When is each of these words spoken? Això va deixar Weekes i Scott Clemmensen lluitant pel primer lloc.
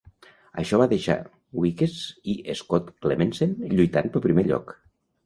Això 0.61 0.77
va 0.81 0.85
deixar 0.93 1.17
Weekes 1.63 1.97
i 2.33 2.35
Scott 2.63 2.89
Clemmensen 3.07 3.55
lluitant 3.75 4.11
pel 4.17 4.25
primer 4.25 4.47
lloc. 4.49 4.75